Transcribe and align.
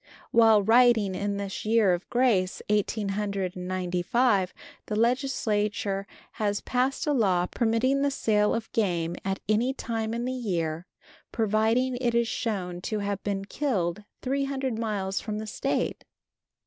While 0.31 0.63
writing 0.63 1.13
in 1.13 1.37
this 1.37 1.63
year 1.63 1.93
of 1.93 2.09
grace, 2.09 2.59
eighteen 2.69 3.09
hundred 3.09 3.55
and 3.55 3.67
ninety 3.67 4.01
five, 4.01 4.51
the 4.87 4.95
Legislature 4.95 6.07
has 6.31 6.59
passed 6.61 7.05
a 7.05 7.13
law 7.13 7.45
permitting 7.45 8.01
the 8.01 8.09
sale 8.09 8.55
of 8.55 8.71
game 8.71 9.15
at 9.23 9.41
any 9.47 9.75
time 9.75 10.15
in 10.15 10.25
the 10.25 10.33
year, 10.33 10.87
providing 11.31 11.97
it 11.97 12.15
is 12.15 12.27
shown 12.27 12.81
to 12.81 12.97
have 12.97 13.21
been 13.23 13.45
killed 13.45 14.03
300 14.23 14.79
miles 14.79 15.21
from 15.21 15.37
the 15.37 15.45
State. 15.45 16.03